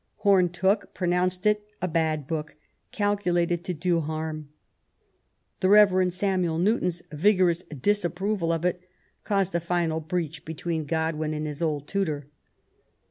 Home 0.23 0.49
Tooke 0.49 0.95
pronounced 0.95 1.45
it 1.45 1.63
a 1.79 1.87
bad 1.87 2.25
book, 2.25 2.55
calculated 2.91 3.63
to 3.65 3.73
do 3.75 3.99
harm. 3.99 4.49
The 5.59 5.69
Rev. 5.69 6.11
Samuel 6.11 6.57
Newton's 6.57 7.03
vigorous 7.11 7.61
disapproval 7.65 8.51
of 8.51 8.65
it 8.65 8.81
caused 9.23 9.53
a 9.53 9.59
final 9.59 9.99
breach 9.99 10.43
between 10.43 10.85
Godwin 10.87 11.35
and 11.35 11.45
his 11.45 11.61
old 11.61 11.87
tutor. 11.87 12.25